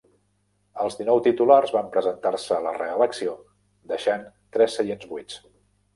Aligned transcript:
Els 0.85 0.95
dinou 1.01 1.19
titulars 1.27 1.73
van 1.75 1.91
presentar-se 1.97 2.55
a 2.57 2.61
la 2.69 2.73
reelecció 2.79 3.35
deixant 3.93 4.29
tres 4.57 4.79
seients 4.81 5.07
buits. 5.13 5.39